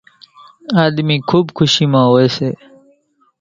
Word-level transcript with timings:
آۮمِي 0.81 1.17
کُوٻ 1.29 1.45
کُشِي 1.57 1.85
مان 1.91 2.05
هوئيَ 2.09 2.27
سي۔ 2.35 2.49